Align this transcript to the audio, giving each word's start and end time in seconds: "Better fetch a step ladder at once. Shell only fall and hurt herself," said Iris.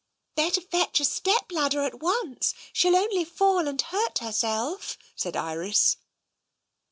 "Better 0.35 0.61
fetch 0.61 0.99
a 0.99 1.05
step 1.05 1.51
ladder 1.51 1.81
at 1.83 1.99
once. 1.99 2.55
Shell 2.73 2.95
only 2.95 3.23
fall 3.23 3.67
and 3.67 3.79
hurt 3.79 4.17
herself," 4.17 4.97
said 5.15 5.35
Iris. 5.37 5.97